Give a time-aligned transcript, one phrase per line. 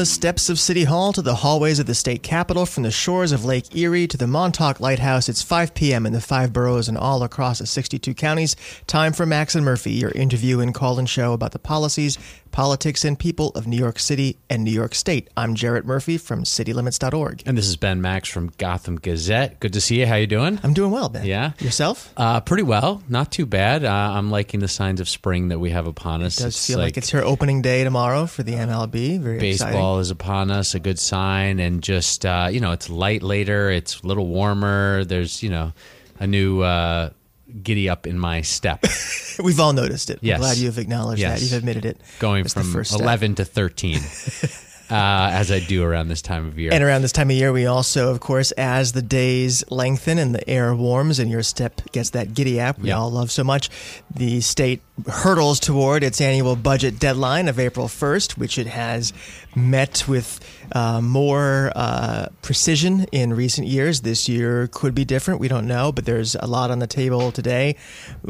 [0.00, 3.32] the steps of City Hall to the hallways of the state capitol, from the shores
[3.32, 6.06] of Lake Erie to the Montauk Lighthouse, it's 5 p.m.
[6.06, 8.56] in the five boroughs and all across the 62 counties.
[8.86, 12.16] Time for Max and Murphy, your interview and call in show about the policies,
[12.50, 15.28] politics, and people of New York City and New York State.
[15.36, 17.42] I'm Jarrett Murphy from citylimits.org.
[17.46, 19.60] And this is Ben Max from Gotham Gazette.
[19.60, 20.06] Good to see you.
[20.06, 20.58] How you doing?
[20.62, 21.24] I'm doing well, Ben.
[21.24, 21.52] Yeah.
[21.58, 22.12] Yourself?
[22.16, 23.02] Uh, pretty well.
[23.08, 23.84] Not too bad.
[23.84, 26.38] Uh, I'm liking the signs of spring that we have upon us.
[26.40, 29.20] It does feel like, it's your opening day tomorrow for the MLB.
[29.20, 30.00] Very baseball exciting.
[30.00, 33.70] is upon us, a good sign, and just uh, you know, it's light later.
[33.70, 35.04] It's a little warmer.
[35.04, 35.72] There's you know,
[36.18, 37.10] a new uh,
[37.62, 38.84] giddy up in my step,
[39.42, 40.18] We've all noticed it.
[40.22, 40.36] Yes.
[40.36, 41.40] I'm glad you've acknowledged Yes.
[41.40, 41.44] that.
[41.44, 42.00] You've admitted it.
[42.18, 43.96] going from first 11 to 13,
[44.90, 44.94] uh,
[45.32, 46.70] as I do around this time of year.
[46.72, 50.34] And around this time of year, we also, of course, as the days lengthen and
[50.34, 52.96] the air warms and your step gets that giddy up we Yep.
[52.98, 53.70] all love so much,
[54.14, 59.12] the state hurdles toward its annual budget deadline of April 1st, which it has
[59.54, 60.40] met with
[60.72, 64.02] uh, more uh, precision in recent years.
[64.02, 65.40] This year could be different.
[65.40, 67.76] We don't know, but there's a lot on the table today.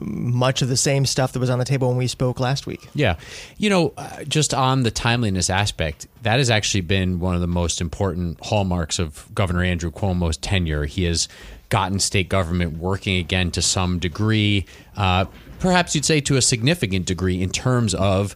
[0.01, 2.89] Much of the same stuff that was on the table when we spoke last week.
[2.95, 3.17] Yeah.
[3.59, 7.47] You know, uh, just on the timeliness aspect, that has actually been one of the
[7.47, 10.85] most important hallmarks of Governor Andrew Cuomo's tenure.
[10.85, 11.29] He has
[11.71, 15.25] gotten state government working again to some degree, uh,
[15.61, 18.35] perhaps you'd say to a significant degree, in terms of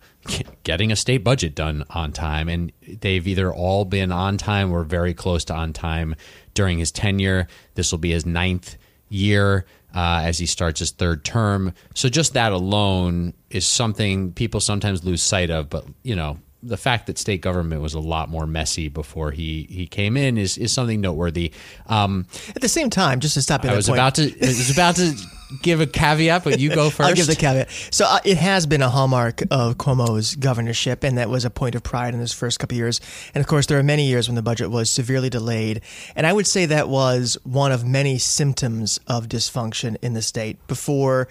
[0.62, 2.48] getting a state budget done on time.
[2.48, 6.14] And they've either all been on time or very close to on time
[6.52, 7.48] during his tenure.
[7.74, 8.76] This will be his ninth
[9.08, 9.64] year
[9.94, 11.72] uh, as he starts his third term.
[11.94, 15.70] So just that alone is something people sometimes lose sight of.
[15.70, 19.66] But you know, the fact that state government was a lot more messy before he
[19.70, 21.52] he came in is is something noteworthy.
[21.86, 24.46] Um, At the same time, just to stop at I was point, about to I
[24.46, 25.14] was about to
[25.62, 27.70] give a caveat, but you go 1st I'll give the caveat.
[27.90, 31.74] So uh, it has been a hallmark of Cuomo's governorship, and that was a point
[31.74, 33.00] of pride in his first couple of years.
[33.34, 35.80] And of course, there are many years when the budget was severely delayed,
[36.16, 40.64] and I would say that was one of many symptoms of dysfunction in the state
[40.66, 41.28] before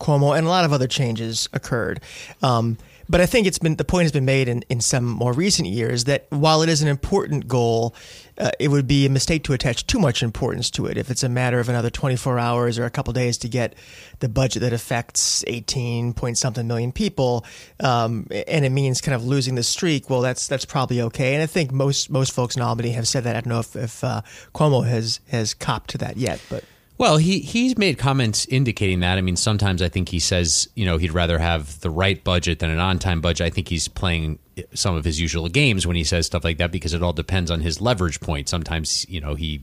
[0.00, 2.00] Cuomo and a lot of other changes occurred.
[2.42, 2.78] Um,
[3.10, 5.68] but I think it's been the point has been made in, in some more recent
[5.68, 7.92] years that while it is an important goal,
[8.38, 10.96] uh, it would be a mistake to attach too much importance to it.
[10.96, 13.74] If it's a matter of another 24 hours or a couple days to get
[14.20, 17.44] the budget that affects 18 point something million people,
[17.80, 21.34] um, and it means kind of losing the streak, well, that's that's probably okay.
[21.34, 23.34] And I think most most folks in Albany have said that.
[23.34, 24.22] I don't know if, if uh,
[24.54, 26.62] Cuomo has has copped to that yet, but.
[27.00, 29.16] Well, he he's made comments indicating that.
[29.16, 32.58] I mean, sometimes I think he says, you know, he'd rather have the right budget
[32.58, 33.46] than an on-time budget.
[33.46, 34.38] I think he's playing
[34.74, 37.50] some of his usual games when he says stuff like that because it all depends
[37.50, 38.50] on his leverage point.
[38.50, 39.62] Sometimes, you know, he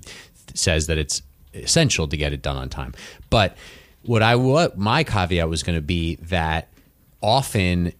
[0.56, 1.22] says that it's
[1.54, 2.96] essential to get it done on time.
[3.30, 3.56] But
[4.02, 6.70] what I what my caveat was going to be that
[7.22, 7.94] often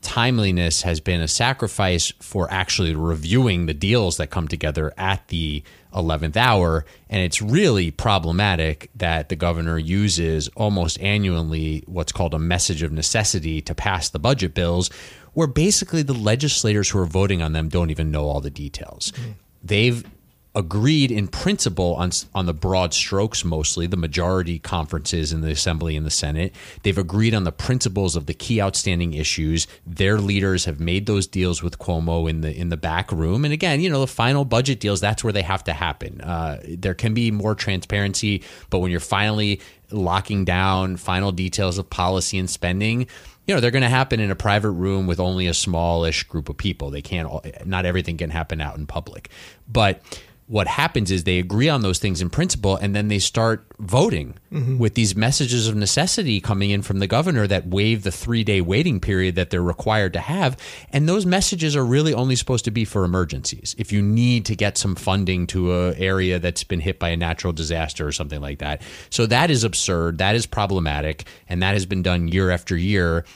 [0.00, 5.62] timeliness has been a sacrifice for actually reviewing the deals that come together at the
[5.94, 6.84] 11th hour.
[7.08, 12.92] And it's really problematic that the governor uses almost annually what's called a message of
[12.92, 14.90] necessity to pass the budget bills,
[15.32, 19.12] where basically the legislators who are voting on them don't even know all the details.
[19.12, 19.30] Mm-hmm.
[19.62, 20.04] They've
[20.58, 25.96] agreed in principle on on the broad strokes mostly the majority conferences in the assembly
[25.96, 26.52] and the senate.
[26.82, 29.68] They've agreed on the principles of the key outstanding issues.
[29.86, 33.44] Their leaders have made those deals with Cuomo in the in the back room.
[33.44, 36.20] And again you know the final budget deals that's where they have to happen.
[36.20, 39.60] Uh, there can be more transparency but when you're finally
[39.92, 43.06] locking down final details of policy and spending
[43.46, 46.50] you know they're going to happen in a private room with only a smallish group
[46.50, 46.90] of people.
[46.90, 49.30] They can't all, not everything can happen out in public.
[49.66, 50.02] But
[50.48, 54.34] what happens is they agree on those things in principle and then they start voting
[54.50, 54.78] mm-hmm.
[54.78, 58.62] with these messages of necessity coming in from the governor that waive the three day
[58.62, 60.56] waiting period that they're required to have.
[60.90, 63.76] And those messages are really only supposed to be for emergencies.
[63.78, 67.16] If you need to get some funding to an area that's been hit by a
[67.16, 68.80] natural disaster or something like that.
[69.10, 70.16] So that is absurd.
[70.16, 71.24] That is problematic.
[71.46, 73.26] And that has been done year after year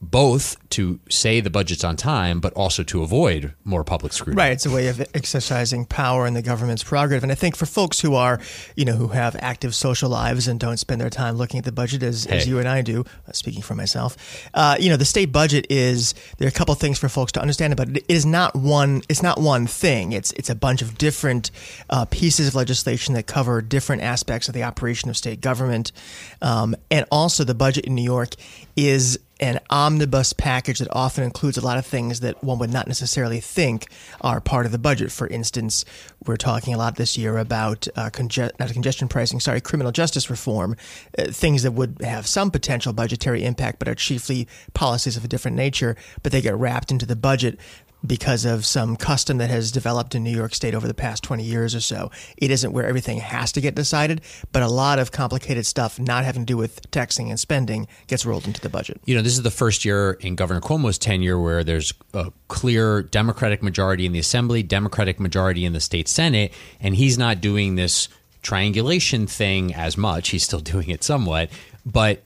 [0.00, 4.40] both to say the budget's on time, but also to avoid more public scrutiny.
[4.40, 7.66] Right, it's a way of exercising power in the government's prerogative, and I think for
[7.66, 8.40] folks who are,
[8.76, 11.72] you know, who have active social lives and don't spend their time looking at the
[11.72, 14.16] budget as, as you and I do, uh, speaking for myself,
[14.54, 17.40] uh, you know, the state budget is there are a couple things for folks to
[17.40, 17.98] understand about it.
[17.98, 19.02] It is not one.
[19.08, 20.12] It's not one thing.
[20.12, 21.50] It's it's a bunch of different
[21.90, 25.92] uh, pieces of legislation that cover different aspects of the operation of state government,
[26.40, 28.34] um, and also the budget in New York
[28.76, 32.86] is an omnibus package that often includes a lot of things that one would not
[32.86, 33.88] necessarily think
[34.20, 35.10] are part of the budget.
[35.10, 35.84] For instance,
[36.26, 40.28] we're talking a lot this year about uh, conge- not congestion pricing, sorry, criminal justice
[40.28, 40.76] reform,
[41.18, 45.28] uh, things that would have some potential budgetary impact, but are chiefly policies of a
[45.28, 47.58] different nature, but they get wrapped into the budget
[48.06, 51.42] because of some custom that has developed in New York State over the past 20
[51.42, 52.10] years or so.
[52.36, 56.24] It isn't where everything has to get decided, but a lot of complicated stuff not
[56.24, 59.00] having to do with taxing and spending gets rolled into the budget.
[59.04, 63.02] You know, this is the first year in Governor Cuomo's tenure where there's a clear
[63.02, 67.74] Democratic majority in the Assembly, Democratic majority in the state Senate, and he's not doing
[67.74, 68.08] this
[68.42, 70.30] triangulation thing as much.
[70.30, 71.50] He's still doing it somewhat,
[71.84, 72.22] but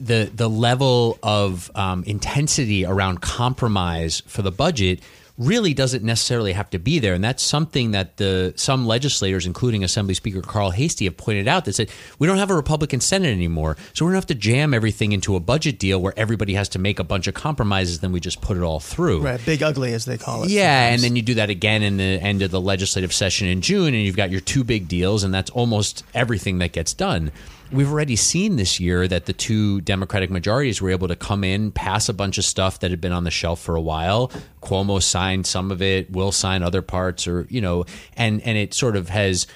[0.00, 5.00] the the level of um, intensity around compromise for the budget
[5.40, 9.82] really doesn't necessarily have to be there, and that's something that the some legislators, including
[9.82, 11.64] Assembly Speaker Carl Heastie, have pointed out.
[11.64, 14.74] That said, we don't have a Republican Senate anymore, so we don't have to jam
[14.74, 18.00] everything into a budget deal where everybody has to make a bunch of compromises.
[18.00, 19.22] Then we just put it all through.
[19.22, 20.50] Right, big ugly as they call it.
[20.50, 20.94] Yeah, sometimes.
[20.94, 23.94] and then you do that again in the end of the legislative session in June,
[23.94, 27.32] and you've got your two big deals, and that's almost everything that gets done.
[27.72, 31.70] We've already seen this year that the two Democratic majorities were able to come in,
[31.70, 34.32] pass a bunch of stuff that had been on the shelf for a while.
[34.60, 37.84] Cuomo signed some of it, will sign other parts, or you know,
[38.16, 39.46] and and it sort of has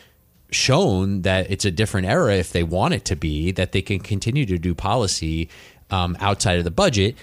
[0.50, 3.98] shown that it's a different era if they want it to be that they can
[3.98, 5.48] continue to do policy
[5.90, 7.16] um, outside of the budget.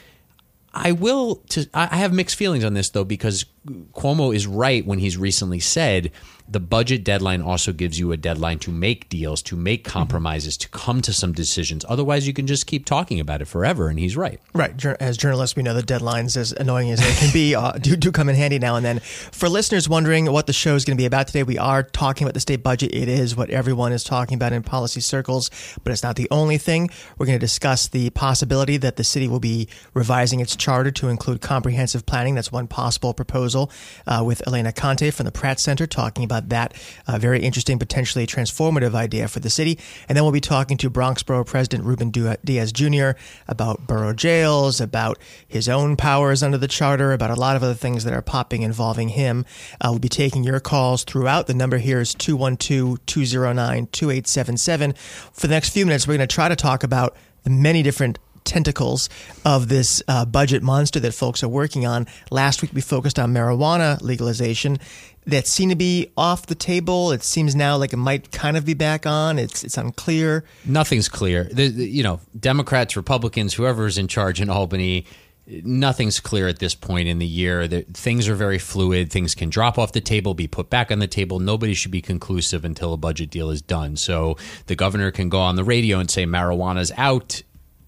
[0.73, 1.35] I will.
[1.49, 5.59] To, I have mixed feelings on this though because Cuomo is right when he's recently
[5.59, 6.11] said
[6.51, 10.67] the budget deadline also gives you a deadline to make deals, to make compromises, to
[10.67, 11.85] come to some decisions.
[11.87, 13.87] Otherwise, you can just keep talking about it forever.
[13.87, 14.37] And he's right.
[14.53, 14.73] Right.
[14.99, 18.11] As journalists, we know the deadlines, as annoying as they can be, uh, do, do
[18.11, 18.99] come in handy now and then.
[18.99, 22.25] For listeners wondering what the show is going to be about today, we are talking
[22.25, 22.93] about the state budget.
[22.93, 25.49] It is what everyone is talking about in policy circles,
[25.85, 26.89] but it's not the only thing.
[27.17, 31.07] We're going to discuss the possibility that the city will be revising its charter to
[31.07, 32.35] include comprehensive planning.
[32.35, 36.73] That's one possible proposal uh, with Elena Conte from the Pratt Center talking about that
[37.07, 39.77] uh, very interesting, potentially transformative idea for the city.
[40.07, 43.11] And then we'll be talking to Bronx Borough President Ruben Diaz Jr.
[43.47, 45.17] about borough jails, about
[45.47, 48.61] his own powers under the charter, about a lot of other things that are popping
[48.61, 49.45] involving him.
[49.79, 51.47] Uh, we'll be taking your calls throughout.
[51.47, 54.93] The number here is 212 209 2877.
[55.33, 58.19] For the next few minutes, we're going to try to talk about the many different
[58.43, 59.09] tentacles
[59.45, 62.07] of this uh, budget monster that folks are working on.
[62.29, 64.79] Last week we focused on marijuana legalization.
[65.27, 67.11] That seemed to be off the table.
[67.11, 69.37] It seems now like it might kind of be back on.
[69.37, 70.43] It's it's unclear.
[70.65, 71.43] Nothing's clear.
[71.43, 75.05] The, the, you know, Democrats, Republicans, whoever's in charge in Albany,
[75.47, 77.67] nothing's clear at this point in the year.
[77.67, 79.11] Things are very fluid.
[79.11, 81.39] Things can drop off the table, be put back on the table.
[81.39, 83.97] Nobody should be conclusive until a budget deal is done.
[83.97, 87.43] So the governor can go on the radio and say marijuana's out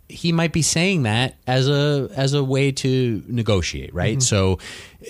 [0.10, 4.18] he might be saying that as a as a way to negotiate, right?
[4.18, 4.22] Mm-hmm.
[4.22, 4.60] So,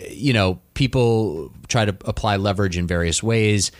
[0.10, 3.72] you know, people try to apply leverage in various ways.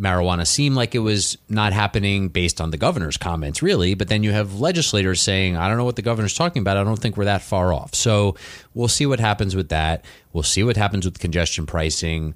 [0.00, 3.92] Marijuana seemed like it was not happening based on the governor's comments, really.
[3.94, 6.78] But then you have legislators saying, "I don't know what the governor's talking about.
[6.78, 8.36] I don't think we're that far off." So
[8.72, 10.04] we'll see what happens with that.
[10.32, 12.34] We'll see what happens with congestion pricing.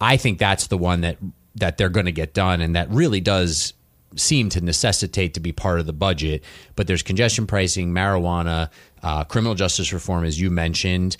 [0.00, 1.18] I think that's the one that
[1.56, 3.74] that they're going to get done, and that really does
[4.16, 6.42] seem to necessitate to be part of the budget.
[6.74, 8.70] But there's congestion pricing, marijuana,
[9.02, 11.16] uh, criminal justice reform, as you mentioned.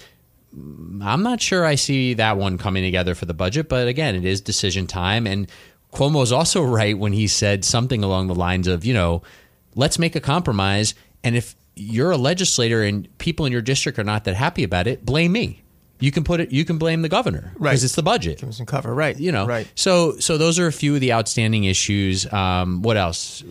[0.54, 4.24] I'm not sure I see that one coming together for the budget, but again, it
[4.24, 5.26] is decision time.
[5.26, 5.50] And
[5.92, 9.22] Cuomo's also right when he said something along the lines of, you know,
[9.74, 10.94] let's make a compromise.
[11.22, 14.86] And if you're a legislator and people in your district are not that happy about
[14.86, 15.62] it, blame me
[15.98, 17.70] you can put it you can blame the governor right.
[17.70, 18.38] because it's the budget.
[18.38, 19.46] Give some cover right you know?
[19.46, 19.70] right.
[19.74, 22.30] So so those are a few of the outstanding issues.
[22.32, 23.42] Um, what else?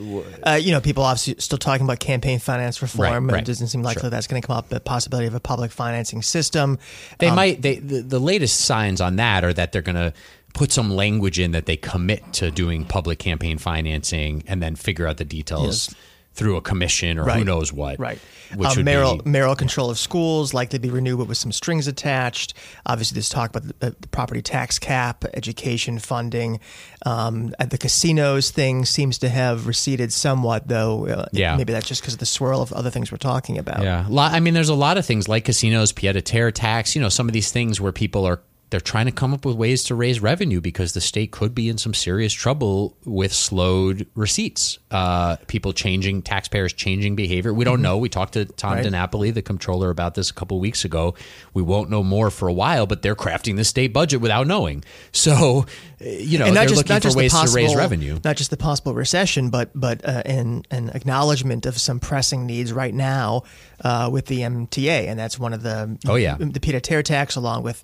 [0.45, 3.41] Uh, you know people obviously still talking about campaign finance reform right, right.
[3.41, 4.09] it doesn't seem likely sure.
[4.09, 6.79] that's going to come up the possibility of a public financing system.
[7.19, 10.13] They um, might they the, the latest signs on that are that they're going to
[10.53, 15.05] put some language in that they commit to doing public campaign financing and then figure
[15.05, 15.95] out the details yes
[16.35, 17.39] through a commission or right.
[17.39, 17.97] who knows what.
[17.97, 18.19] Right.
[18.55, 21.51] Which um, mayoral, be, mayoral control of schools likely to be renewed, but with some
[21.51, 22.53] strings attached.
[22.85, 26.59] Obviously, there's talk about the, the property tax cap, education funding.
[27.05, 31.07] Um, the casinos thing seems to have receded somewhat, though.
[31.07, 31.55] Uh, yeah.
[31.55, 33.81] Maybe that's just because of the swirl of other things we're talking about.
[33.81, 34.05] Yeah.
[34.11, 36.95] I mean, there's a lot of things like casinos, pied-à-terre tax.
[36.95, 38.41] You know, some of these things where people are
[38.75, 41.69] they're trying to come up with ways to raise revenue because the state could be
[41.69, 44.79] in some serious trouble with slowed receipts.
[44.91, 47.53] Uh, people changing, taxpayers changing behavior.
[47.53, 47.83] We don't mm-hmm.
[47.83, 47.97] know.
[47.99, 48.85] We talked to Tom right.
[48.85, 51.15] DiNapoli, the comptroller, about this a couple weeks ago.
[51.53, 54.83] We won't know more for a while, but they're crafting the state budget without knowing.
[55.13, 55.65] So
[55.99, 58.19] you know, and not just, not just ways possible, to raise revenue.
[58.23, 62.73] Not just the possible recession, but but uh, an, an acknowledgement of some pressing needs
[62.73, 63.43] right now
[63.81, 67.63] uh, with the MTA, and that's one of the oh yeah the pied-à-terre tax, along
[67.63, 67.83] with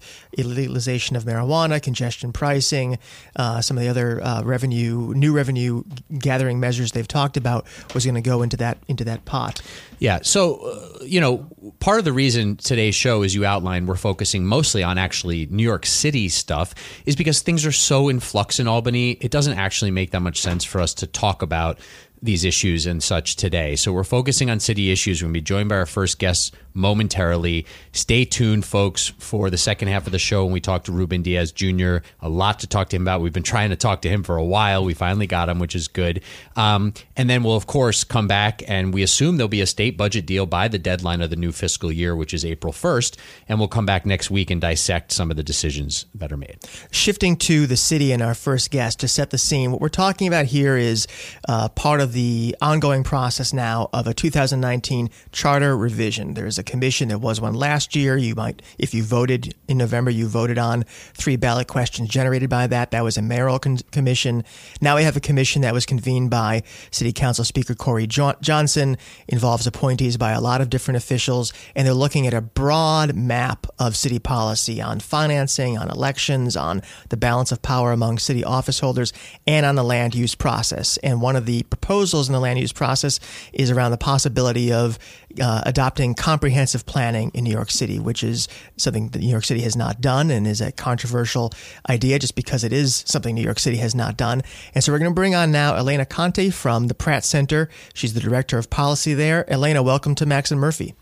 [0.81, 2.97] illegalization of marijuana, congestion pricing,
[3.35, 5.83] uh, some of the other uh, revenue new revenue
[6.17, 9.61] gathering measures they've talked about was going to go into that into that pot.
[9.99, 11.47] Yeah, so uh, you know,
[11.79, 15.63] part of the reason today's show, as you outlined, we're focusing mostly on actually New
[15.63, 16.73] York City stuff,
[17.05, 19.11] is because things are so in flux in Albany.
[19.11, 21.79] It doesn't actually make that much sense for us to talk about
[22.23, 23.75] these issues and such today.
[23.75, 25.21] So we're focusing on city issues.
[25.21, 27.65] We're going to be joined by our first guest momentarily.
[27.91, 31.21] Stay tuned, folks, for the second half of the show when we talk to Ruben
[31.21, 31.97] Diaz Jr.
[32.21, 33.21] A lot to talk to him about.
[33.21, 34.83] We've been trying to talk to him for a while.
[34.83, 36.21] We finally got him, which is good.
[36.55, 39.97] Um, and then we'll, of course, come back and we assume there'll be a state
[39.97, 43.17] budget deal by the deadline of the new fiscal year, which is April 1st.
[43.47, 46.59] And we'll come back next week and dissect some of the decisions that are made.
[46.91, 50.27] Shifting to the city and our first guest to set the scene, what we're talking
[50.27, 51.07] about here is
[51.47, 56.33] uh, part of the ongoing process now of a 2019 charter revision.
[56.33, 57.09] There's a commission.
[57.09, 58.17] There was one last year.
[58.17, 62.67] You might, if you voted in November, you voted on three ballot questions generated by
[62.67, 62.91] that.
[62.91, 64.43] That was a mayoral con- commission.
[64.81, 68.97] Now we have a commission that was convened by City Council Speaker Corey jo- Johnson,
[69.27, 73.67] involves appointees by a lot of different officials, and they're looking at a broad map
[73.79, 78.79] of city policy on financing, on elections, on the balance of power among city office
[78.79, 79.13] holders,
[79.47, 80.97] and on the land use process.
[80.97, 83.19] And one of the proposals in the land use process
[83.53, 84.97] is around the possibility of
[85.41, 88.47] uh, adopting comprehensive planning in New York City, which is
[88.77, 91.51] something that New York City has not done and is a controversial
[91.89, 94.41] idea just because it is something New York City has not done.
[94.73, 97.69] And so we're going to bring on now Elena Conte from the Pratt Center.
[97.93, 99.49] She's the director of policy there.
[99.51, 100.95] Elena, welcome to Max and Murphy.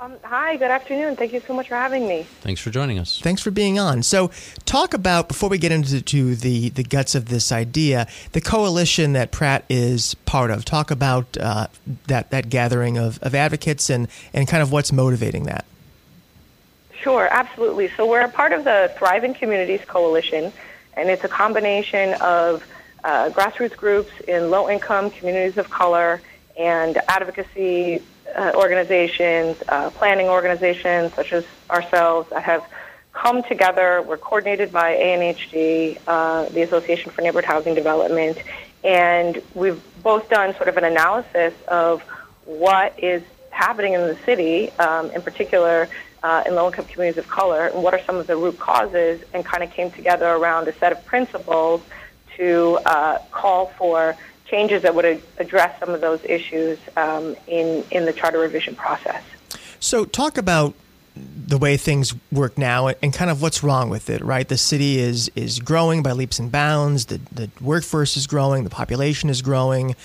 [0.00, 1.16] Um, hi, good afternoon.
[1.16, 2.22] Thank you so much for having me.
[2.42, 3.20] Thanks for joining us.
[3.20, 4.04] Thanks for being on.
[4.04, 4.30] So,
[4.64, 9.32] talk about before we get into the the guts of this idea, the coalition that
[9.32, 10.64] Pratt is part of.
[10.64, 11.66] Talk about uh,
[12.06, 15.64] that that gathering of, of advocates and and kind of what's motivating that.
[17.00, 17.90] Sure, absolutely.
[17.96, 20.52] So we're a part of the Thriving Communities Coalition,
[20.94, 22.64] and it's a combination of
[23.02, 26.20] uh, grassroots groups in low income communities of color
[26.56, 28.00] and advocacy
[28.34, 32.64] uh, organizations, uh, planning organizations such as ourselves that have
[33.12, 34.02] come together.
[34.02, 38.38] We're coordinated by ANHD, uh, the Association for Neighborhood Housing Development,
[38.84, 42.02] and we've both done sort of an analysis of
[42.44, 45.88] what is happening in the city, um, in particular
[46.22, 49.44] uh, in low-income communities of color, and what are some of the root causes, and
[49.44, 51.82] kind of came together around a set of principles
[52.36, 54.16] to uh, call for
[54.48, 59.22] changes that would address some of those issues um, in in the charter revision process.
[59.80, 60.74] So, talk about
[61.48, 64.46] the way things work now and kind of what's wrong with it, right?
[64.46, 67.06] The city is is growing by leaps and bounds.
[67.06, 68.64] The the workforce is growing.
[68.64, 69.96] The population is growing.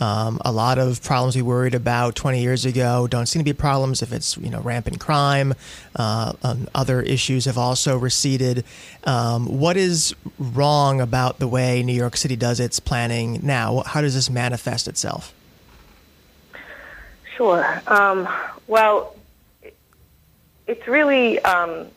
[0.00, 3.52] Um, a lot of problems we worried about 20 years ago don't seem to be
[3.52, 5.54] problems if it's you know rampant crime.
[5.96, 8.64] Uh, um, other issues have also receded.
[9.04, 13.82] Um, what is wrong about the way New York City does its planning now?
[13.86, 15.34] How does this manifest itself?
[17.36, 17.82] Sure.
[17.86, 18.28] Um,
[18.66, 19.16] well,
[20.70, 21.88] it's really um,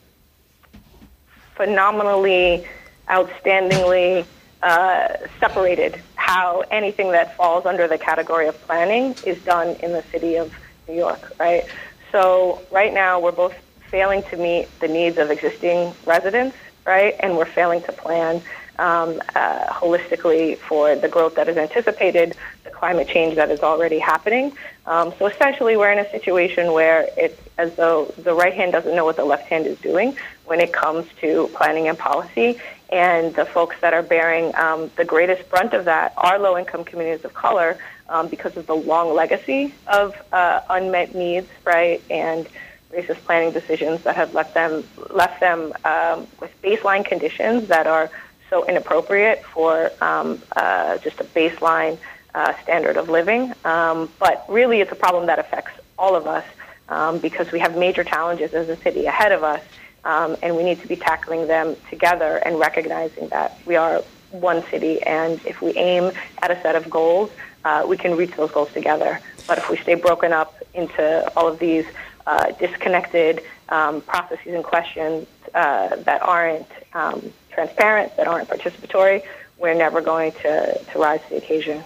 [1.54, 2.66] phenomenally,
[3.08, 4.26] outstandingly
[4.64, 10.02] uh, separated how anything that falls under the category of planning is done in the
[10.10, 10.52] city of
[10.88, 11.64] New York, right?
[12.10, 13.54] So right now we're both
[13.90, 17.14] failing to meet the needs of existing residents, right?
[17.20, 18.42] And we're failing to plan
[18.78, 23.98] um, uh, holistically for the growth that is anticipated, the climate change that is already
[23.98, 24.52] happening.
[24.86, 28.94] Um, so essentially, we're in a situation where it's as though the right hand doesn't
[28.94, 30.16] know what the left hand is doing
[30.46, 32.58] when it comes to planning and policy.
[32.90, 36.84] And the folks that are bearing um, the greatest brunt of that are low income
[36.84, 37.78] communities of color
[38.08, 42.02] um, because of the long legacy of uh, unmet needs, right?
[42.10, 42.46] And
[42.92, 48.10] racist planning decisions that have left them left them um, with baseline conditions that are
[48.54, 51.98] so inappropriate for um, uh, just a baseline
[52.36, 53.52] uh, standard of living.
[53.64, 56.44] Um, but really, it's a problem that affects all of us
[56.88, 59.60] um, because we have major challenges as a city ahead of us,
[60.04, 64.62] um, and we need to be tackling them together and recognizing that we are one
[64.66, 67.30] city, and if we aim at a set of goals,
[67.64, 69.20] uh, we can reach those goals together.
[69.48, 71.04] But if we stay broken up into
[71.36, 71.86] all of these
[72.26, 79.22] uh, disconnected um, processes and questions uh, that aren't um, transparent, that aren't participatory,
[79.58, 81.82] we're never going to, to rise to the occasion.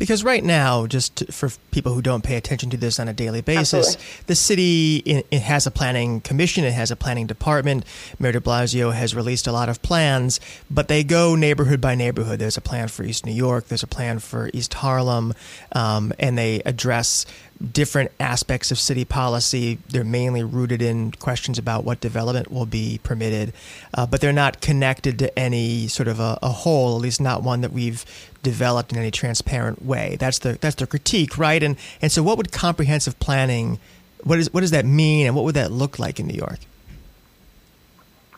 [0.00, 3.42] Because right now, just for people who don't pay attention to this on a daily
[3.42, 4.24] basis, Absolutely.
[4.28, 7.84] the city it, it has a planning commission, it has a planning department.
[8.18, 10.40] Mayor de Blasio has released a lot of plans,
[10.70, 12.38] but they go neighborhood by neighborhood.
[12.38, 15.34] There's a plan for East New York, there's a plan for East Harlem,
[15.72, 17.26] um, and they address
[17.60, 19.78] different aspects of city policy.
[19.88, 23.52] They're mainly rooted in questions about what development will be permitted,
[23.94, 27.42] uh, but they're not connected to any sort of a, a whole, at least not
[27.42, 28.04] one that we've
[28.42, 30.16] developed in any transparent way.
[30.18, 31.62] That's the that's the critique, right?
[31.62, 33.78] And and so, what would comprehensive planning?
[34.24, 36.60] What is what does that mean, and what would that look like in New York?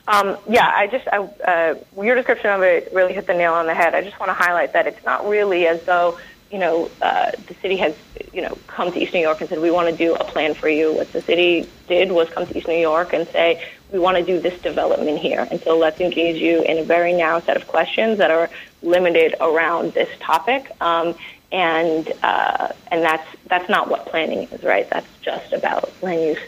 [0.08, 3.66] Um, yeah, I just I, uh, your description of it really hit the nail on
[3.66, 3.94] the head.
[3.94, 6.18] I just want to highlight that it's not really as though
[6.50, 7.96] you know uh, the city has
[8.32, 10.54] you know come to East New York and said we want to do a plan
[10.54, 10.92] for you.
[10.92, 14.24] What the city did was come to East New York and say we want to
[14.24, 17.66] do this development here, and so let's engage you in a very narrow set of
[17.66, 18.48] questions that are
[18.82, 20.70] limited around this topic.
[20.80, 21.14] Um,
[21.52, 24.88] and uh, and that's that's not what planning is, right?
[24.88, 26.38] That's just about land use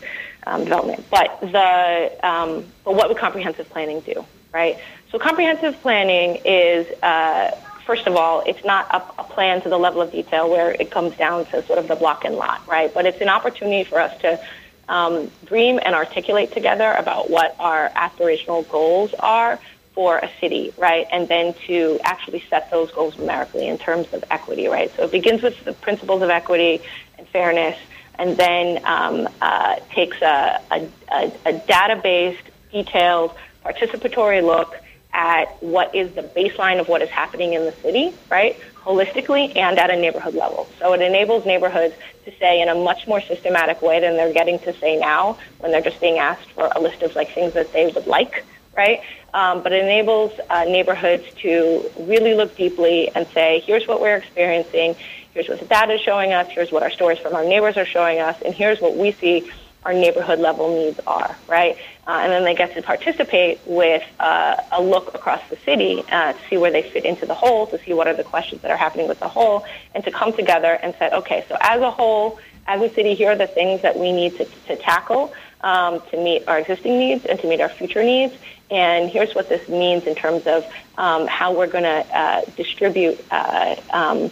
[0.46, 1.04] um, development.
[1.10, 4.78] But the um, but what would comprehensive planning do, right?
[5.10, 9.78] So comprehensive planning is uh, first of all, it's not a, a, plan to the
[9.78, 12.92] level of detail where it comes down to sort of the block and lot, right?
[12.92, 14.40] But it's an opportunity for us to
[14.88, 19.58] um, dream and articulate together about what our aspirational goals are
[19.94, 21.06] for a city, right?
[21.12, 24.90] And then to actually set those goals numerically in terms of equity, right?
[24.96, 26.82] So it begins with the principles of equity
[27.16, 27.78] and fairness,
[28.16, 34.76] and then um, uh, takes a, a, a data-based, detailed, participatory look
[35.14, 38.58] at what is the baseline of what is happening in the city, right?
[38.82, 40.68] Holistically and at a neighborhood level.
[40.78, 41.94] So it enables neighborhoods
[42.24, 45.72] to say in a much more systematic way than they're getting to say now when
[45.72, 48.44] they're just being asked for a list of like things that they would like,
[48.76, 49.00] right?
[49.32, 54.16] Um, but it enables uh, neighborhoods to really look deeply and say, here's what we're
[54.16, 54.96] experiencing,
[55.32, 57.86] here's what the data is showing us, here's what our stories from our neighbors are
[57.86, 59.50] showing us, and here's what we see
[59.84, 61.76] our neighborhood level needs are, right?
[62.06, 66.32] Uh, and then they get to participate with uh, a look across the city uh,
[66.34, 68.70] to see where they fit into the whole, to see what are the questions that
[68.70, 71.90] are happening with the whole, and to come together and say, okay, so as a
[71.90, 75.32] whole, as a city, here are the things that we need to, to tackle
[75.62, 78.34] um, to meet our existing needs and to meet our future needs.
[78.70, 80.64] And here's what this means in terms of
[80.98, 84.30] um, how we're going to uh, distribute uh, um,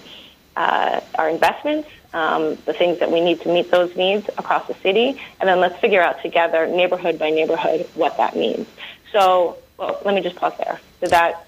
[0.57, 4.75] uh, our investments um, the things that we need to meet those needs across the
[4.75, 8.66] city, and then let's figure out together, neighborhood by neighborhood, what that means.
[9.12, 10.81] So, well, let me just pause there.
[11.01, 11.46] Did that?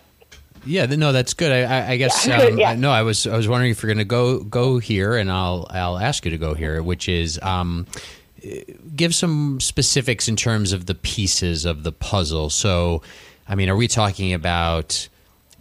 [0.67, 1.53] Yeah, no, that's good.
[1.53, 2.43] I, I guess yeah.
[2.43, 2.75] Um, yeah.
[2.75, 2.91] no.
[2.91, 5.99] I was I was wondering if you're going to go go here, and I'll I'll
[5.99, 7.87] ask you to go here, which is um,
[8.95, 12.51] give some specifics in terms of the pieces of the puzzle.
[12.51, 13.03] So,
[13.49, 15.09] I mean, are we talking about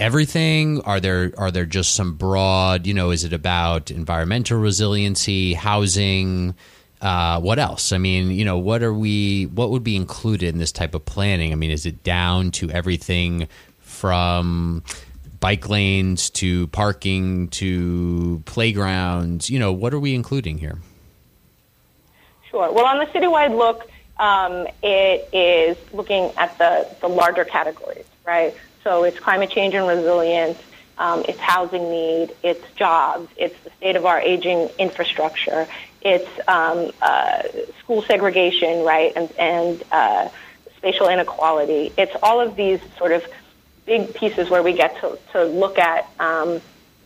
[0.04, 0.82] everything?
[0.82, 2.86] Are there are there just some broad?
[2.86, 6.56] You know, is it about environmental resiliency, housing?
[7.02, 7.92] Uh, what else?
[7.94, 9.46] I mean, you know, what are we?
[9.46, 11.54] What would be included in this type of planning?
[11.54, 13.48] I mean, is it down to everything
[13.80, 14.84] from
[15.40, 19.50] bike lanes to parking to playgrounds?
[19.50, 20.80] You know, what are we including here?
[22.52, 22.72] Sure.
[22.72, 28.54] Well, on the citywide look, um, it is looking at the, the larger categories, right?
[28.84, 30.60] So it's climate change and resilience,
[30.98, 35.68] um, it's housing need, it's jobs, it's the state of our aging infrastructure,
[36.02, 37.44] it's um, uh,
[37.80, 40.30] school segregation, right, and, and uh,
[40.78, 41.94] spatial inequality.
[41.98, 43.26] It's all of these sort of
[43.86, 46.62] big pieces where we get to, to look at um,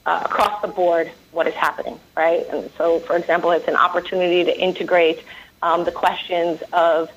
[0.05, 2.45] uh, across the board what is happening, right?
[2.51, 5.23] And so, for example, it's an opportunity to integrate
[5.61, 7.09] um, the questions of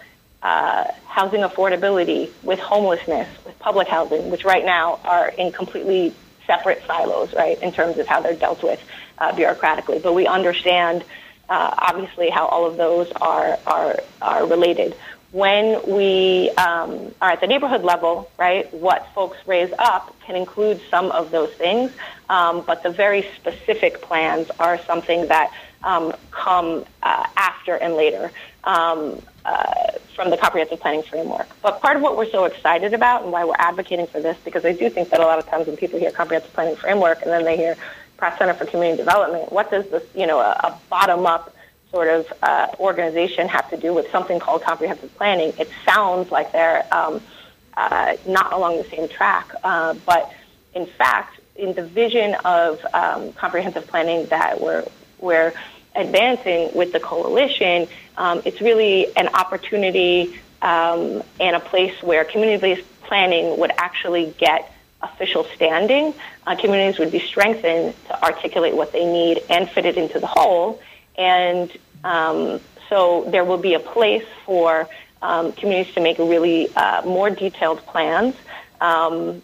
[0.43, 6.15] uh, housing affordability, with homelessness, with public housing, which right now are in completely
[6.47, 8.83] separate silos, right, in terms of how they're dealt with
[9.19, 10.03] uh, bureaucratically.
[10.03, 11.05] But we understand,
[11.49, 14.97] uh, obviously, how all of those are are are related.
[15.33, 20.81] When we um, are at the neighborhood level, right, what folks raise up can include
[20.91, 21.93] some of those things,
[22.29, 25.53] um, but the very specific plans are something that
[25.85, 28.33] um, come uh, after and later.
[28.65, 31.49] Um, uh, from the comprehensive planning framework.
[31.63, 34.67] But part of what we're so excited about and why we're advocating for this, because
[34.67, 37.31] I do think that a lot of times when people hear comprehensive planning framework and
[37.31, 37.75] then they hear
[38.19, 41.55] Pratt Center for Community Development, what does this, you know, a, a bottom-up
[41.91, 45.55] sort of uh, organization have to do with something called comprehensive planning?
[45.59, 47.23] It sounds like they're um,
[47.79, 50.31] uh, not along the same track, uh, but
[50.75, 54.85] in fact, in the vision of um, comprehensive planning that we're
[55.19, 55.53] we're
[55.95, 62.87] advancing with the coalition, um, it's really an opportunity um, and a place where community-based
[63.03, 64.73] planning would actually get
[65.03, 66.15] official standing,
[66.47, 70.27] uh, communities would be strengthened to articulate what they need and fit it into the
[70.27, 70.81] whole.
[71.17, 71.71] And
[72.05, 74.89] um, so there will be a place for
[75.23, 78.35] um, communities to make really uh, more detailed plans
[78.81, 79.43] um,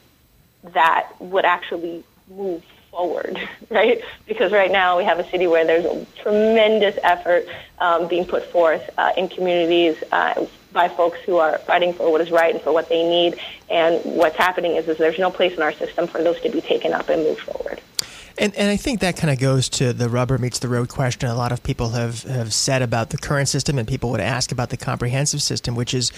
[0.62, 2.62] that would actually move
[2.96, 3.38] forward,
[3.70, 4.02] right?
[4.26, 7.46] Because right now we have a city where there's a tremendous effort
[7.78, 12.20] um, being put forth uh, in communities uh, by folks who are fighting for what
[12.20, 13.38] is right and for what they need.
[13.70, 16.60] And what's happening is, is there's no place in our system for those to be
[16.60, 17.80] taken up and moved forward.
[18.38, 21.28] And, and I think that kind of goes to the rubber meets the road question
[21.30, 24.52] a lot of people have, have said about the current system and people would ask
[24.52, 26.10] about the comprehensive system, which is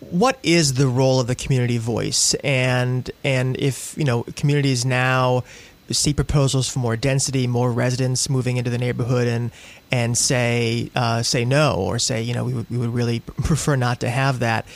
[0.00, 2.34] what is the role of the community voice?
[2.44, 5.44] And and if, you know, communities now
[5.90, 9.50] see proposals for more density, more residents moving into the neighborhood, and
[9.90, 13.76] and say uh, say no or say you know we would, we would really prefer
[13.76, 14.66] not to have that.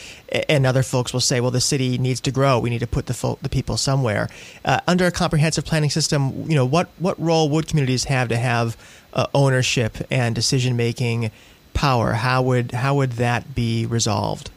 [0.49, 2.59] And other folks will say, well, the city needs to grow.
[2.59, 4.29] We need to put the the people somewhere.
[4.63, 8.37] Uh, under a comprehensive planning system, you know what what role would communities have to
[8.37, 8.77] have
[9.13, 11.31] uh, ownership and decision making
[11.73, 12.13] power?
[12.13, 14.51] How would how would that be resolved?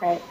[0.00, 0.22] Right.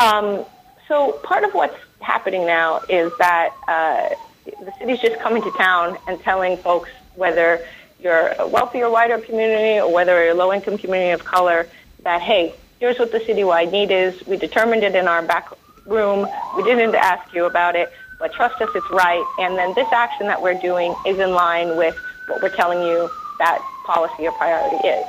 [0.00, 0.44] Um,
[0.88, 4.14] so part of what's happening now is that uh,
[4.44, 7.64] the city's just coming to town and telling folks whether
[8.00, 11.66] you're a wealthy or wider community or whether you're a low income community of color
[12.02, 14.26] that, hey, here's what the citywide need is.
[14.26, 15.48] We determined it in our back
[15.86, 16.28] room.
[16.56, 19.24] We didn't ask you about it, but trust us, it's right.
[19.38, 21.96] And then this action that we're doing is in line with
[22.28, 25.04] what we're telling you that policy or priority is.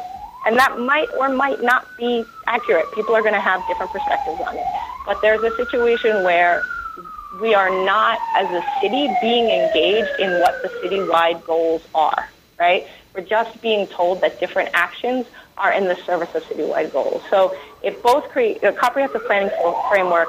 [0.46, 2.86] And that might or might not be accurate.
[2.94, 4.66] People are going to have different perspectives on it.
[5.06, 6.64] But there's a situation where
[7.42, 12.88] we are not, as a city, being engaged in what the citywide goals are, right?
[13.14, 15.26] We're just being told that different actions
[15.58, 17.24] are in the service of citywide goals.
[17.30, 19.52] So if both create a comprehensive planning
[19.90, 20.28] framework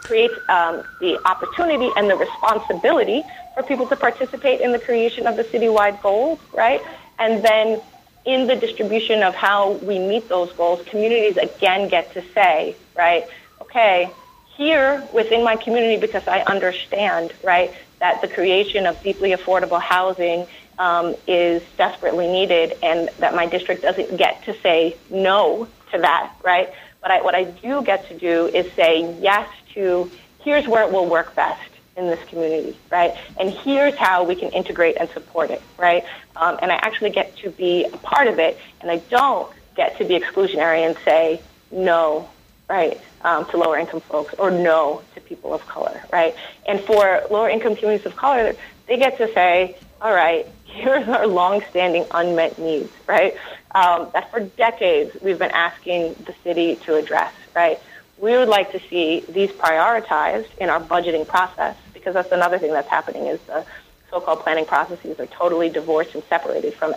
[0.00, 3.22] creates um, the opportunity and the responsibility
[3.54, 6.80] for people to participate in the creation of the citywide goals, right?
[7.18, 7.80] And then
[8.24, 13.26] in the distribution of how we meet those goals, communities again get to say, right,
[13.62, 14.10] okay,
[14.56, 20.46] here within my community because I understand, right, that the creation of deeply affordable housing
[20.78, 26.34] um, is desperately needed and that my district doesn't get to say no to that,
[26.44, 26.72] right?
[27.00, 30.92] But I, what I do get to do is say yes to here's where it
[30.92, 33.14] will work best in this community, right?
[33.38, 36.04] And here's how we can integrate and support it, right?
[36.34, 39.96] Um, and I actually get to be a part of it, and I don't get
[39.98, 41.40] to be exclusionary and say
[41.70, 42.28] no
[42.68, 46.34] right, um, to lower income folks or no to people of color, right?
[46.66, 48.54] And for lower income communities of color,
[48.86, 53.36] they get to say, all right, here's our long-standing unmet needs, right?
[53.74, 57.80] Um, that for decades we've been asking the city to address, right?
[58.18, 62.72] We would like to see these prioritized in our budgeting process because that's another thing
[62.72, 63.66] that's happening is the
[64.10, 66.94] so-called planning processes are totally divorced and separated from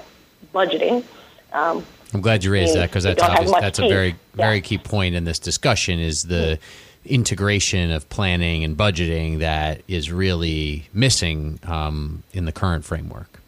[0.54, 1.04] budgeting.
[1.52, 4.62] Um, I'm glad you raised that because that's obvious, that's a very very yeah.
[4.62, 6.60] key point in this discussion is the
[7.06, 13.40] integration of planning and budgeting that is really missing um, in the current framework.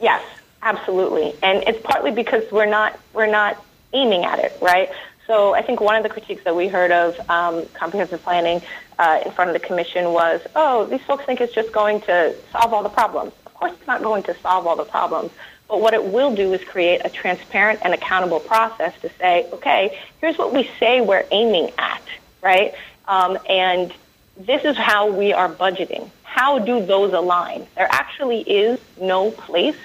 [0.00, 0.24] Yes,
[0.62, 4.90] absolutely, and it's partly because we're not we're not aiming at it right.
[5.26, 8.62] So I think one of the critiques that we heard of um, comprehensive planning
[9.00, 12.32] uh, in front of the commission was, oh, these folks think it's just going to
[12.52, 13.32] solve all the problems.
[13.44, 15.32] Of course, it's not going to solve all the problems
[15.68, 19.98] but what it will do is create a transparent and accountable process to say, okay,
[20.20, 22.02] here's what we say we're aiming at,
[22.42, 22.74] right?
[23.08, 23.92] Um, and
[24.36, 26.10] this is how we are budgeting.
[26.22, 27.66] How do those align?
[27.74, 29.76] There actually is no place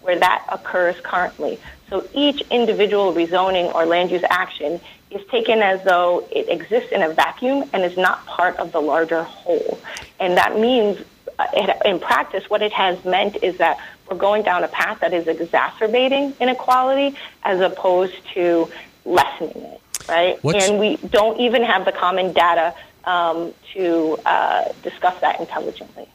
[0.00, 1.58] where that occurs currently.
[1.90, 7.02] So each individual rezoning or land use action is taken as though it exists in
[7.02, 9.78] a vacuum and is not part of the larger whole.
[10.18, 10.98] And that means,
[11.38, 11.46] uh,
[11.84, 13.78] in practice, what it has meant is that
[14.10, 18.70] we're going down a path that is exacerbating inequality as opposed to
[19.04, 20.42] lessening it, right?
[20.42, 26.08] What's, and we don't even have the common data um, to uh, discuss that intelligently.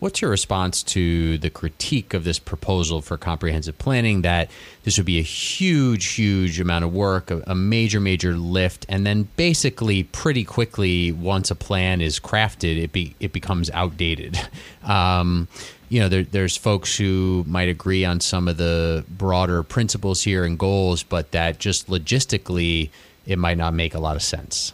[0.00, 4.50] What's your response to the critique of this proposal for comprehensive planning that
[4.82, 9.06] this would be a huge, huge amount of work, a, a, major, major lift, and
[9.06, 14.40] then basically pretty quickly, once a plan is crafted, it be it becomes outdated.
[14.82, 15.46] Um,
[15.90, 20.44] you know, there, there's folks who might agree on some of the broader principles here
[20.44, 22.90] and goals, but that just logistically,
[23.26, 24.72] it might not make a lot of sense.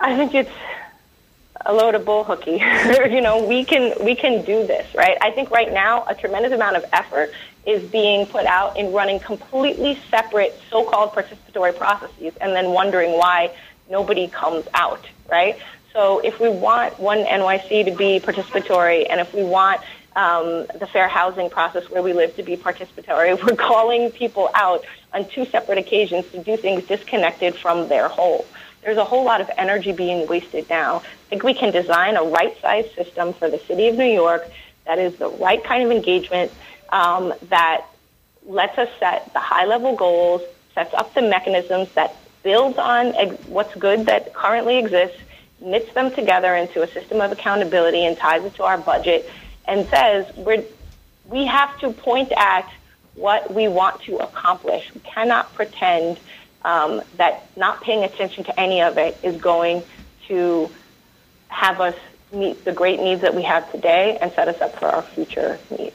[0.00, 0.50] I think it's
[1.66, 2.52] a load of bull hooky.
[3.14, 5.18] you know, we can we can do this, right?
[5.20, 7.30] I think right now a tremendous amount of effort
[7.66, 13.54] is being put out in running completely separate so-called participatory processes, and then wondering why
[13.90, 15.58] nobody comes out, right?
[15.94, 19.80] So if we want one NYC to be participatory, and if we want
[20.16, 24.84] um, the fair housing process where we live to be participatory, we're calling people out
[25.12, 28.44] on two separate occasions to do things disconnected from their whole.
[28.82, 30.96] There's a whole lot of energy being wasted now.
[30.96, 34.50] I think we can design a right-sized system for the city of New York
[34.86, 36.50] that is the right kind of engagement
[36.88, 37.86] um, that
[38.46, 40.42] lets us set the high-level goals,
[40.74, 45.18] sets up the mechanisms that builds on ex- what's good that currently exists,
[45.60, 49.28] knits them together into a system of accountability and ties it to our budget
[49.66, 50.64] and says we're,
[51.26, 52.70] we have to point at
[53.14, 54.92] what we want to accomplish.
[54.94, 56.18] We cannot pretend
[56.64, 59.82] um, that not paying attention to any of it is going
[60.28, 60.70] to
[61.48, 61.94] have us
[62.32, 65.58] meet the great needs that we have today and set us up for our future
[65.70, 65.94] needs.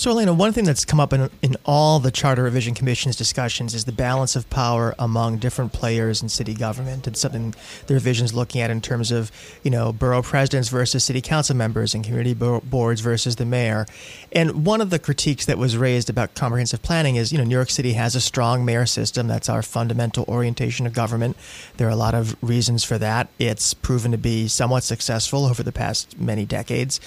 [0.00, 3.74] So, Elena, one thing that's come up in, in all the Charter Revision Commission's discussions
[3.74, 7.06] is the balance of power among different players in city government.
[7.06, 7.54] It's something
[7.86, 9.30] the revision's looking at in terms of,
[9.62, 13.84] you know, borough presidents versus city council members and community boards versus the mayor.
[14.32, 17.54] And one of the critiques that was raised about comprehensive planning is, you know, New
[17.54, 19.28] York City has a strong mayor system.
[19.28, 21.36] That's our fundamental orientation of government.
[21.76, 23.28] There are a lot of reasons for that.
[23.38, 27.00] It's proven to be somewhat successful over the past many decades.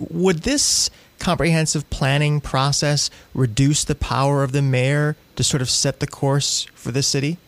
[0.00, 6.00] Would this comprehensive planning process reduce the power of the mayor to sort of set
[6.00, 7.38] the course for the city?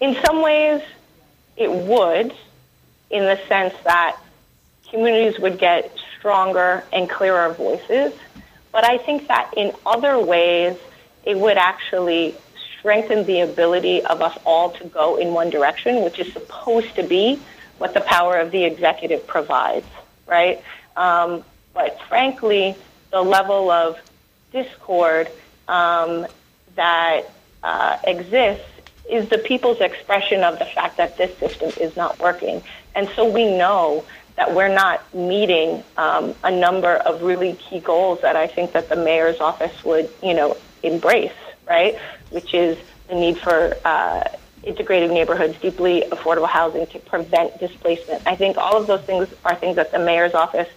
[0.00, 0.82] In some ways,
[1.56, 2.34] it would,
[3.10, 4.18] in the sense that
[4.90, 8.12] communities would get stronger and clearer voices.
[8.70, 10.76] But I think that in other ways,
[11.24, 12.34] it would actually
[12.78, 17.02] strengthen the ability of us all to go in one direction, which is supposed to
[17.02, 17.40] be
[17.78, 19.86] what the power of the executive provides,
[20.26, 20.62] right?
[20.96, 22.76] Um, but frankly,
[23.10, 23.98] the level of
[24.52, 25.28] discord
[25.68, 26.26] um,
[26.76, 27.22] that
[27.62, 28.64] uh, exists
[29.10, 32.62] is the people's expression of the fact that this system is not working.
[32.94, 34.04] And so we know
[34.36, 38.88] that we're not meeting um, a number of really key goals that I think that
[38.88, 41.32] the mayor's office would, you know, embrace,
[41.68, 41.98] right?
[42.30, 42.76] Which is
[43.08, 44.24] the need for uh,
[44.66, 48.22] integrated neighborhoods, deeply affordable housing to prevent displacement.
[48.26, 50.68] I think all of those things are things that the mayor's office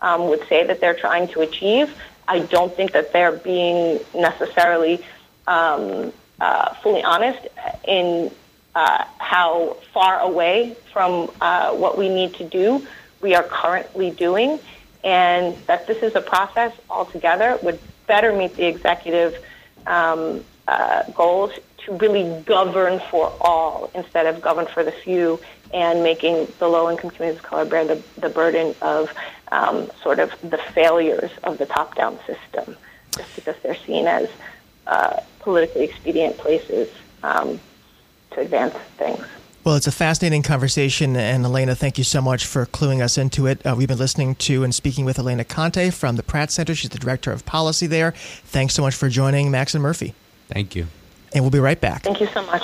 [0.00, 1.94] um, would say that they're trying to achieve.
[2.28, 5.04] I don't think that they're being necessarily
[5.46, 7.46] um, uh, fully honest
[7.86, 8.30] in
[8.74, 12.86] uh, how far away from uh, what we need to do
[13.20, 14.58] we are currently doing,
[15.02, 19.42] and that this is a process altogether would better meet the executive
[19.86, 21.52] um, uh, goals
[21.86, 25.40] to really govern for all instead of govern for the few
[25.72, 29.12] and making the low income communities of color bear the, the burden of
[29.52, 32.76] um, sort of the failures of the top down system
[33.16, 34.28] just because they're seen as
[34.86, 36.88] uh, politically expedient places
[37.22, 37.58] um,
[38.32, 39.24] to advance things.
[39.64, 43.46] Well, it's a fascinating conversation, and Elena, thank you so much for cluing us into
[43.46, 43.64] it.
[43.66, 46.72] Uh, we've been listening to and speaking with Elena Conte from the Pratt Center.
[46.72, 48.12] She's the director of policy there.
[48.12, 50.14] Thanks so much for joining Max and Murphy.
[50.48, 50.86] Thank you
[51.36, 52.02] and we'll be right back.
[52.02, 52.62] Thank you so much.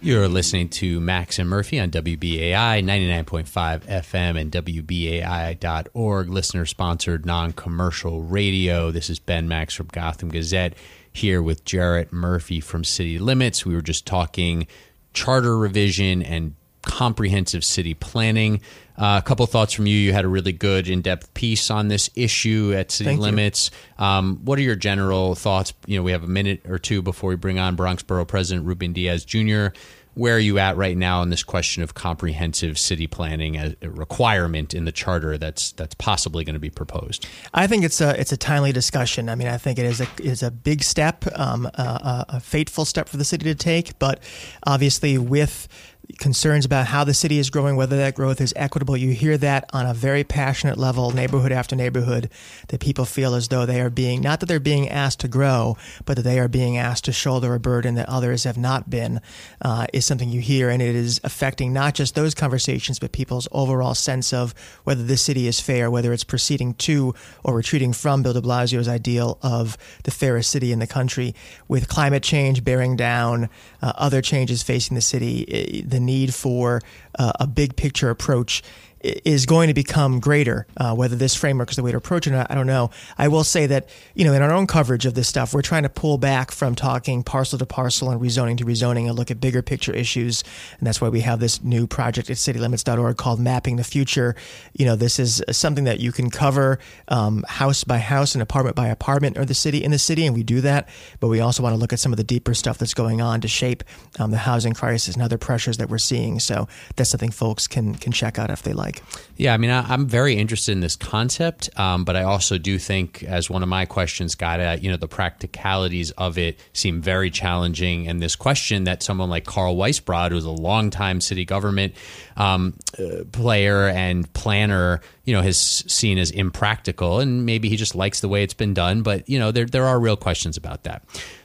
[0.00, 7.52] You're listening to Max and Murphy on WBAI 99.5 FM and WBAI.org, listener sponsored non
[7.52, 8.90] commercial radio.
[8.90, 10.74] This is Ben Max from Gotham Gazette
[11.12, 13.64] here with Jarrett Murphy from City Limits.
[13.64, 14.66] We were just talking
[15.14, 18.60] charter revision and comprehensive city planning.
[18.98, 19.96] Uh, a couple thoughts from you.
[19.96, 23.70] You had a really good, in-depth piece on this issue at City Thank Limits.
[23.96, 25.72] Um, what are your general thoughts?
[25.86, 28.66] You know, we have a minute or two before we bring on Bronx Borough President
[28.66, 29.68] Ruben Diaz Jr.
[30.14, 33.88] Where are you at right now on this question of comprehensive city planning as a
[33.88, 37.24] requirement in the charter that's that's possibly going to be proposed?
[37.54, 39.28] I think it's a it's a timely discussion.
[39.28, 42.84] I mean, I think it is a is a big step, um, a, a fateful
[42.84, 44.20] step for the city to take, but
[44.66, 45.68] obviously with
[46.16, 48.96] concerns about how the city is growing, whether that growth is equitable.
[48.96, 52.30] You hear that on a very passionate level, neighborhood after neighborhood,
[52.68, 55.76] that people feel as though they are being, not that they're being asked to grow,
[56.06, 59.20] but that they are being asked to shoulder a burden that others have not been,
[59.60, 60.70] uh, is something you hear.
[60.70, 65.16] And it is affecting not just those conversations, but people's overall sense of whether the
[65.16, 69.76] city is fair, whether it's proceeding to or retreating from Bill de Blasio's ideal of
[70.04, 71.34] the fairest city in the country.
[71.68, 73.50] With climate change bearing down,
[73.82, 76.80] uh, other changes facing the city, the need for
[77.18, 78.62] uh, a big picture approach
[79.00, 80.66] is going to become greater.
[80.76, 82.90] Uh, whether this framework is the way to approach it, or not, I don't know.
[83.16, 85.84] I will say that you know in our own coverage of this stuff, we're trying
[85.84, 89.40] to pull back from talking parcel to parcel and rezoning to rezoning and look at
[89.40, 90.42] bigger picture issues.
[90.78, 94.34] And that's why we have this new project at citylimits.org called Mapping the Future.
[94.74, 98.76] You know, this is something that you can cover um, house by house and apartment
[98.76, 100.88] by apartment or the city in the city, and we do that.
[101.20, 103.40] But we also want to look at some of the deeper stuff that's going on
[103.42, 103.84] to shape
[104.18, 106.40] um, the housing crisis and other pressures that we're seeing.
[106.40, 108.87] So that's something folks can can check out if they like.
[109.36, 112.78] Yeah, I mean, I, am very interested in this concept, um, but I also do
[112.78, 117.00] think, as one of my questions got at, you know, the practicalities of it seem
[117.00, 118.08] very challenging.
[118.08, 121.94] And this question that someone like Carl Weisbrod, who's a longtime city government
[122.36, 127.94] um, uh, player and planner, you know, has seen as impractical, and maybe he just
[127.94, 129.02] likes the way it's been done.
[129.02, 131.04] But you know, there there are real questions about that.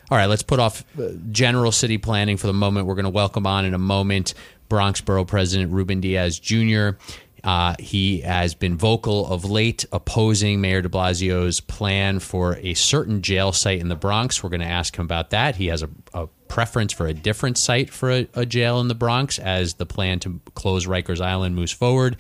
[0.10, 2.88] All right, let's put off uh, general city planning for the moment.
[2.88, 4.34] We're going to welcome on in a moment
[4.70, 6.98] Bronx Borough President Ruben Diaz Jr.
[7.44, 13.22] Uh, he has been vocal of late opposing Mayor de Blasio's plan for a certain
[13.22, 14.42] jail site in the Bronx.
[14.42, 15.58] We're going to ask him about that.
[15.58, 18.96] He has a, a preference for a different site for a, a, jail in the
[18.96, 22.16] Bronx as the plan to close Rikers Island moves forward.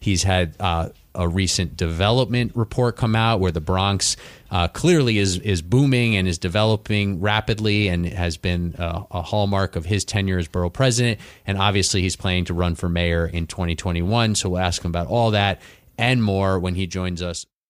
[0.00, 4.16] He's had uh, a recent development report come out where the Bronx
[4.50, 9.76] uh, clearly is is booming and is developing rapidly and has been a, a, hallmark
[9.76, 11.20] of his tenure as borough president.
[11.46, 14.34] And obviously, he's planning to run for mayor in 2021.
[14.34, 15.60] So we'll ask him about all that
[15.98, 17.46] and more when he joins us.